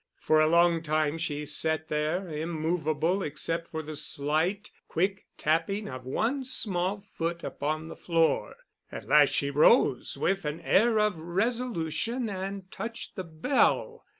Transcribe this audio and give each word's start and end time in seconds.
For 0.19 0.41
a 0.41 0.47
long 0.47 0.81
time 0.81 1.19
she 1.19 1.45
sat 1.45 1.87
there, 1.87 2.27
immovable 2.27 3.21
except 3.21 3.67
for 3.69 3.83
the 3.83 3.95
slight, 3.95 4.71
quick 4.87 5.27
tapping 5.37 5.87
of 5.87 6.07
one 6.07 6.43
small 6.43 7.01
foot 7.01 7.43
upon 7.43 7.87
the 7.87 7.95
floor. 7.95 8.55
At 8.91 9.05
last 9.07 9.31
she 9.35 9.51
rose 9.51 10.17
with 10.17 10.43
an 10.43 10.59
air 10.61 10.97
of 10.99 11.19
resolution 11.19 12.31
and 12.31 12.71
touched 12.71 13.15
the 13.15 13.23
bell. 13.23 14.07